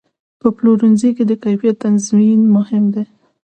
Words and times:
په 0.39 0.47
پلورنځي 0.57 1.09
کې 1.15 1.23
د 1.27 1.31
کیفیت 1.43 1.75
تضمین 1.83 2.41
مهم 2.55 2.83
دی. 2.93 3.05